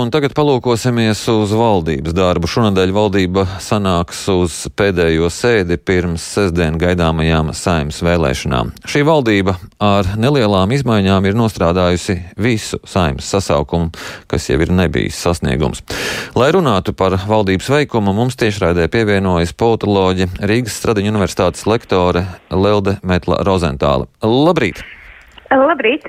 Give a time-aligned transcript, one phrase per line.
[0.00, 2.48] Un tagad palūkosimies uz valdības darbu.
[2.48, 8.70] Šonadēļ valdība sanāks uz pēdējo sēdi pirms sestdien gaidāmajām saimnes vēlēšanām.
[8.88, 13.90] Šī valdība ar nelielām izmaiņām ir nostrādājusi visu saimnes sasaukumu,
[14.30, 15.84] kas jau ir nebijis sasniegums.
[16.38, 23.42] Lai runātu par valdības veikumu, mums tiešraidē pievienojas politoloģi Rīgas Stradiņu universitātes lektore Lelde Metla
[23.44, 24.08] Rozentāla.
[24.24, 24.80] Labrīt!
[25.50, 26.06] Labrīt!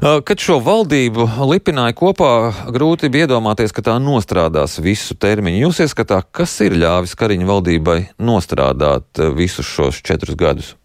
[0.00, 2.32] Kad šo valdību lipināja kopā,
[2.72, 5.66] grūti bija iedomāties, ka tā nostrādās visu termiņu.
[5.66, 10.76] Jūs ieskatā, kas ir ļāvis Kariņa valdībai nostrādāt visus šos četrus gadus?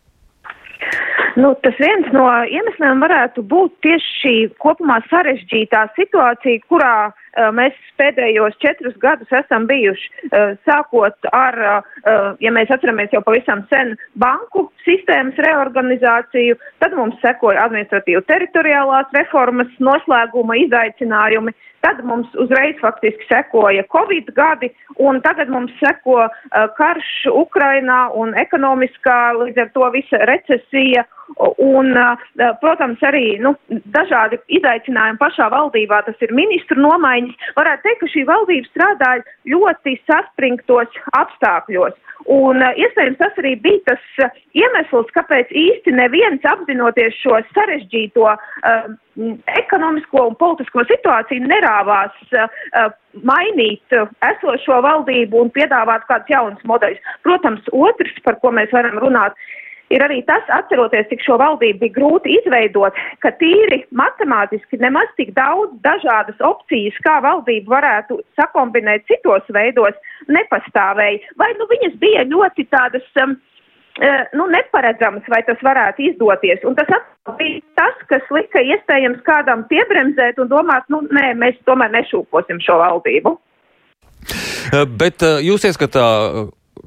[1.36, 7.25] Nu, tas viens no iemesliem varētu būt tieši šī kopumā sarežģītā situācija, kurā uh,
[7.56, 10.10] mēs pēdējos četrus gadus esam bijuši.
[10.30, 17.20] Uh, sākot ar, uh, ja mēs atceramies jau pavisam sen, banku sistēmas reorganizāciju, tad mums
[17.24, 25.52] sekoja administratīva teritoriālās reformas noslēguma izaicinājumi, tad mums uzreiz faktiski sekoja Covid gadi, un tagad
[25.54, 26.26] mums seko
[26.80, 31.06] karš Ukrainā un ekonomiskā līdz ar to visa recesija
[31.58, 31.90] Un,
[32.62, 33.56] protams, arī nu,
[33.94, 37.25] dažādi izaicinājumi pašā valdībā, tas ir ministru nomaiņas.
[37.58, 41.96] Varētu teikt, ka šī valdība strādāja ļoti saspringtos apstākļos.
[42.32, 48.88] Un iespējams tas arī bija tas iemesls, kāpēc īsti neviens apzinoties šo sarežģīto uh,
[49.60, 52.88] ekonomisko un politisko situāciju nerāvās uh,
[53.28, 54.00] mainīt
[54.32, 57.14] esošo valdību un piedāvāt kādus jaunus modeļus.
[57.28, 59.65] Protams, otrs, par ko mēs varam runāt, ir
[60.06, 65.76] arī tas, atceroties, cik šo valdību bija grūti izveidot, ka tīri matemātiski nemaz tik daudz
[65.86, 69.98] dažādas opcijas, kā valdību varētu sakombinēt citos veidos,
[70.28, 71.36] nepastāvēja.
[71.38, 73.06] Vai nu viņas bija ļoti tādas.
[73.22, 73.54] Um, uh,
[74.36, 76.60] Nu, neparedzams, vai tas varētu izdoties.
[76.68, 76.90] Un tas
[77.38, 82.76] bija tas, kas lika iespējams kādam piebremzēt un domāt, nu, nē, mēs tomēr nešūposim šo
[82.82, 83.38] valdību.
[85.00, 86.04] Bet uh, jūs ieskatā,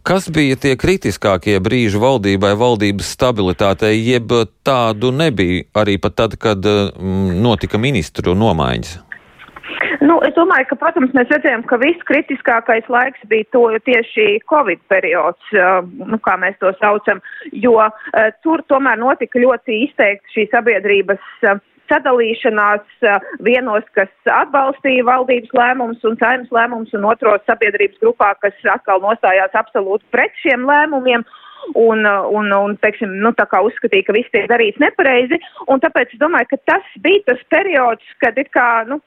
[0.07, 4.33] Kas bija tie kritiskākie brīži valdībai, valdības stabilitātei, jeb
[4.67, 8.99] tādu nebija arī pat tad, kad mm, notika ministru nomaiņas?
[10.01, 14.81] Nu, es domāju, ka, protams, mēs redzējām, ka viss kritiskākais laiks bija to tieši Covid
[14.93, 15.51] periods,
[15.99, 17.21] nu, kā mēs to saucam,
[17.53, 17.77] jo
[18.47, 21.35] tur tomēr notika ļoti izteikti šī sabiedrības
[21.89, 23.09] sadalīšanās
[23.45, 29.55] vienos, kas atbalstīja valdības lēmumus un saimnes lēmumus, un otros sabiedrības grupā, kas atkal nostājās
[29.59, 31.25] absolūti pret šiem lēmumiem
[31.75, 35.41] un, un, un teiksim, nu, tā kā uzskatīja, ka viss tiek darīts nepareizi.
[35.89, 38.99] Tāpēc es domāju, ka tas bija tas periods, kad kā, nu,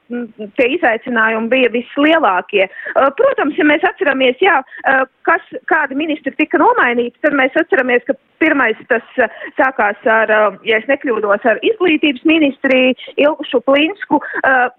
[0.58, 2.66] tie izaicinājumi bija vislielākie.
[2.94, 8.04] Uh, protams, ja mēs atceramies, jā, uh, kas, kādi ministri tika nomainīti, tad mēs atceramies,
[8.08, 10.32] ka pirmais tas uh, sākās ar,
[10.66, 14.18] ja es nekļūdos, ar izglītības ministriju Ilgušu Plinsku,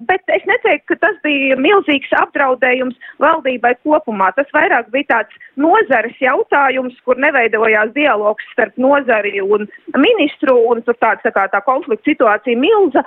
[0.09, 4.31] bet es neteiktu, ka tas bija milzīgs apdraudējums valdībai kopumā.
[4.37, 10.83] Tas vairāk bija tāds nozares jautājums, kur neveidoja veidojās dialogs starp nozari un ministru, un
[10.83, 13.03] tur tāds tā kā tā konflikta situācija milza.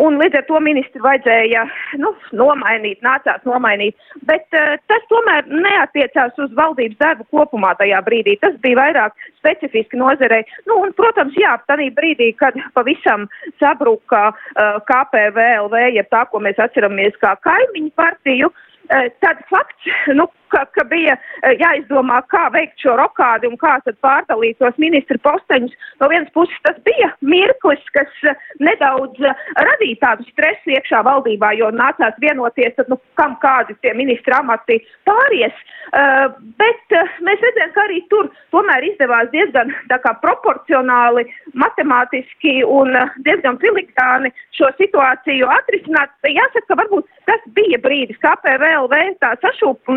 [0.00, 1.66] Un līdz ar to ministru vajadzēja
[2.00, 3.94] nu, nomainīt, nācās nomainīt.
[4.26, 8.38] Bet uh, tas tomēr neatiecās uz valdības darbu kopumā tajā brīdī.
[8.40, 10.42] Tas bija vairāk specifiski nozarei.
[10.66, 13.28] Nu, un, protams, jā, tādā brīdī, kad pavisam
[13.60, 20.26] sabruka uh, KPVLV, jeb tā, ko mēs atceramies kā kaimiņu partiju, uh, tad fakts, nu,
[20.52, 25.18] ka, ka bija e, jāizdomā, kā veikt šo rokādi un kā tad pārdalīt tos ministru
[25.24, 25.74] posteņus.
[26.02, 29.34] No vienas puses tas bija mirklis, kas e, nedaudz e,
[29.68, 34.80] radīja tādu stresu iekšā valdībā, jo nācās vienoties, tad, nu, kam kādi tie ministra amati
[35.08, 35.56] pāries.
[35.92, 41.26] Uh, bet uh, mēs redzējām, ka arī tur tomēr izdevās diezgan tā kā proporcionāli,
[41.58, 46.14] matemātiski un uh, diezgan filiktāni šo situāciju atrisināt.
[46.24, 49.92] Jāsaka, ka varbūt tas bija brīdis, kā PVLV tā sašūp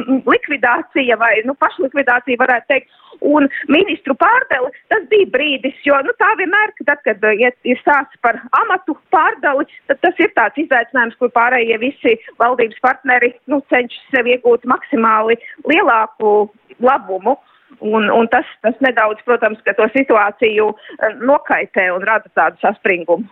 [0.45, 2.89] likvidācija vai nu, pašlikvidācija, varētu teikt,
[3.22, 8.19] un ministru pārdali, tas bija brīdis, jo nu, tā vienmēr, kad uh, iet, ir stāsts
[8.22, 14.12] par amatu pārdali, tad tas ir tāds izaicinājums, kur pārējie visi valdības partneri nu, cenšas
[14.13, 17.38] sev iegūt maksimāli lielāku labumu.
[17.81, 23.27] Un, un tas, tas nedaudz, protams, to situāciju uh, nokaitē un rada tādu saspringumu.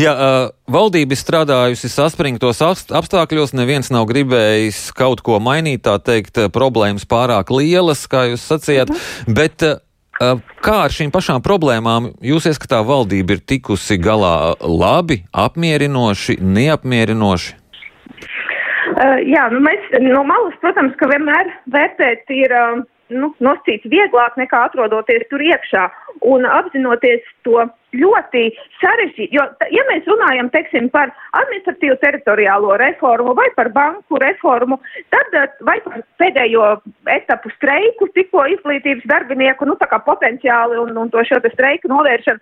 [0.00, 0.14] Jā,
[0.70, 8.04] valdība strādājusi saspringtos apstākļos, neviens nav gribējis kaut ko mainīt, tā teikt, problēmas pārāk lielas,
[8.10, 9.36] kā jūs sacījāt, mhm.
[9.38, 9.66] bet
[10.62, 17.58] kā ar šīm pašām problēmām jūs ieskatā valdība ir tikusi galā labi, apmierinoši, neapmierinoši?
[18.92, 22.52] Uh, jā, nu mēs no malas, protams, ka vienmēr vērtēt ir.
[22.52, 22.82] Uh,
[23.14, 25.86] nu, noscīts vieglāk nekā atrodoties tur iekšā.
[26.28, 27.64] Un apzinoties to
[27.98, 28.44] ļoti
[28.80, 29.44] sarežģīti, jo,
[29.74, 34.78] ja mēs runājam, teiksim, par administratīvu teritoriālo reformu vai par banku reformu,
[35.12, 35.36] tad
[35.68, 36.68] vai par pēdējo
[37.12, 41.92] etapu streiku, tikko izglītības darbinieku, nu, tā kā potenciāli un, un to šo te streiku
[41.92, 42.40] novēršanu,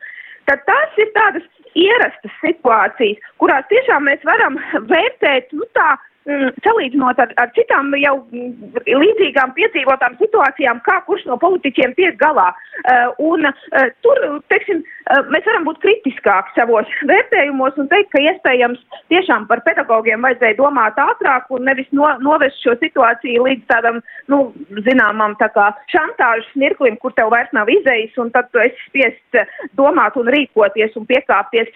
[0.51, 4.59] tad tās ir tādas ierastas situācijas, kurās tiešām mēs varam
[4.91, 5.95] vērtēt, nu, tā,
[6.29, 12.51] salīdzinot ar, ar citām jau mm, līdzīgām piedzīvotām situācijām, kā kurš no politiķiem tiek galā.
[12.81, 14.21] Uh, un uh, tur,
[14.53, 18.83] teiksim, uh, mēs varam būt kritiskāki savos vērtējumos un teikt, ka iespējams
[19.13, 24.43] tiešām par pedagogiem vajadzēja domāt ātrāk un nevis no, novest šo situāciju līdz tādam, nu,
[24.85, 29.41] zināmam, tā kā šantāžas mirklim, kur tev vairs nav izējis un tad tu esi spiests
[29.79, 31.71] domāt un rīkoties un piekāpties.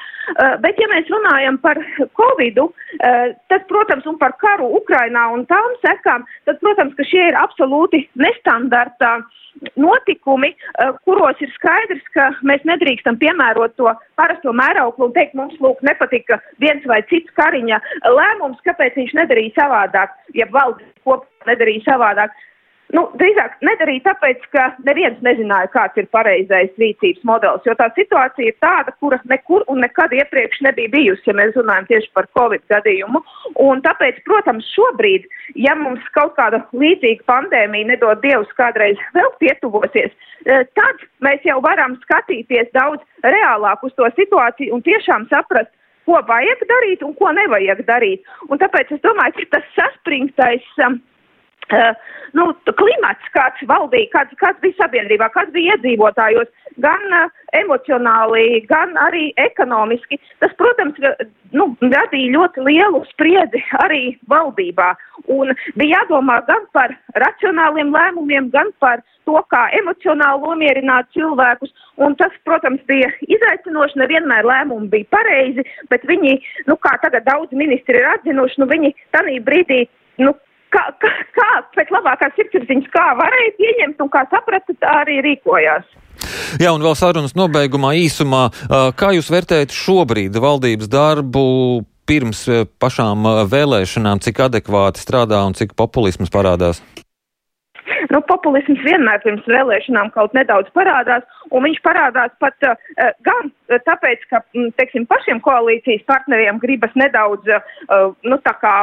[0.62, 1.79] Bet, ja mēs runājam par
[2.19, 2.69] Covidu,
[2.99, 8.04] tad, protams, un par karu Ukrainā un tām sekām, tad, protams, ka šie ir absolūti
[8.20, 9.16] nestandartā
[9.78, 15.54] notikumi, eh, kuros ir skaidrs, ka mēs nedrīkstam piemērot to parasto mērauklu un teikt, mums
[15.62, 17.81] lūk nepatika viens vai cits kariņa
[18.16, 22.34] lēmums, kāpēc viņš nedarīja savādāk, ja valdības kopā nedarīja savādāk.
[22.92, 28.50] Nu, drīzāk nedarīja tāpēc, ka neviens nezināja, kāds ir pareizais rīcības modelis, jo tā situācija
[28.50, 32.62] ir tāda, kura nekur un nekad iepriekš nebija bijusi, ja mēs runājam tieši par Covid
[32.70, 33.22] gadījumu.
[33.64, 35.25] Un tāpēc, protams, šobrīd,
[35.56, 40.12] ja mums kaut kāda līdzīga pandēmija nedod Dievs kādreiz vēl pietuvosies,
[40.44, 45.72] eh, tad mēs jau varam skatīties daudz reālāk uz to situāciju un tiešām saprast,
[46.04, 48.22] ko vajag darīt un ko nevajag darīt.
[48.52, 50.69] Un tāpēc es domāju, ka tas saspringtais.
[50.84, 51.00] Um,
[51.72, 51.94] Uh,
[52.37, 56.50] nu, klimats, kāds valdīja, kāds, kāds bija sabiedrībā, kāds bija iedzīvotājos,
[56.84, 60.99] gan uh, emocionāli, gan arī ekonomiski, tas, protams,
[61.56, 64.93] nu, radīja ļoti lielu spriedzi arī valdībā.
[65.32, 71.72] Un bija jādomā gan par racionāliem lēmumiem, gan par to, kā emocionāli nomierināt cilvēkus.
[72.05, 76.37] Un tas, protams, bija izaicinoši, nevienmēr lēmumi bija pareizi, bet viņi,
[76.69, 79.84] nu, kā tagad daudz ministri ir atzinuši, nu, viņi tanī brīdī,
[80.20, 80.34] nu,
[80.74, 85.86] kā, kā, kā pēc labākās sirdsapziņas, kā varēja pieņemt un kā saprata, tā arī rīkojās.
[86.62, 88.46] Jā, un vēl sarunas nobeigumā īsumā,
[88.98, 91.44] kā jūs vērtējat šobrīd valdības darbu
[92.08, 92.44] pirms
[92.82, 96.82] pašām vēlēšanām, cik adekvāti strādā un cik populisms parādās?
[98.12, 101.24] Nu, populisms vienmēr pirms vēlēšanām kaut nedaudz parādās,
[101.54, 102.74] un viņš parādās pat uh,
[103.26, 103.50] gan
[103.86, 104.42] tāpēc, ka,
[104.80, 108.74] teiksim, pašiem koalīcijas partneriem gribas nedaudz, uh, nu, tā kā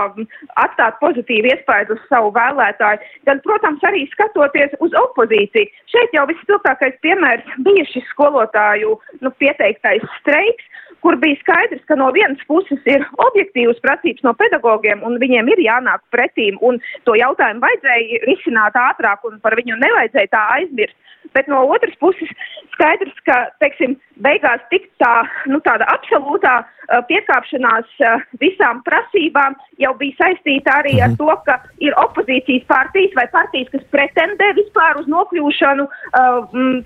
[0.63, 5.69] atstāt pozitīvu iespēju uz savu vēlētāju, gan, protams, arī skatoties uz opozīciju.
[5.93, 10.71] Šeit jau visspilgtākais piemērs bija šis skolotāju, nu, pieteiktais streiks,
[11.01, 15.63] kur bija skaidrs, ka no vienas puses ir objektīvas prasības no pedagogiem, un viņiem ir
[15.65, 16.77] jānāk pretīm, un
[17.07, 20.97] to jautājumu vajadzēja risināt ātrāk, un par viņu nevajadzēja tā aizmirst.
[21.35, 22.29] Bet no otras puses
[22.73, 23.93] skaidrs, ka, teiksim,
[24.25, 25.11] beigās tik tā,
[25.51, 28.01] nu, tāda absolūtā uh, piekāpšanās
[28.41, 31.17] visām prasībām jau bija saistīta arī ar mhm.
[31.19, 35.87] to, ka ir opozīcijas partijas vai partijas, kas pretendē vispār uz nokļūšanu,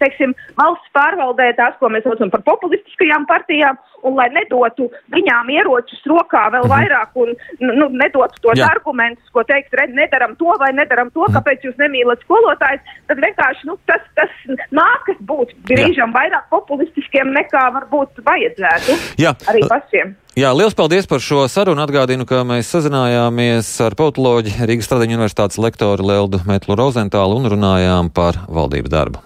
[0.01, 6.03] teiksim, valsts pārvaldē tās, ko mēs saucam par populistiskajām partijām, un lai nedotu viņām ieročus
[6.09, 6.73] rokā vēl mhm.
[6.73, 7.33] vairāk un
[7.65, 8.69] nu, nedotu tos Jā.
[8.75, 11.37] argumentus, ko teikt, re, nedaram to vai nedaram to, mhm.
[11.39, 14.33] kāpēc jūs nemīlat skolotājs, tad vienkārši nu, tas, tas
[14.75, 16.15] nākas būt brīžam Jā.
[16.19, 19.33] vairāk populistiskiem nekā varbūt vajadzētu Jā.
[19.51, 20.15] arī pašiem.
[20.35, 21.79] Jā, liels paldies par šo sarunu.
[21.85, 28.11] Atgādinu, ka mēs sazinājāmies ar politoloģi Rīgas Stradiņu universitātes lektoru Leldu Metlu Rozentālu un runājām
[28.11, 29.23] par valdības darbu.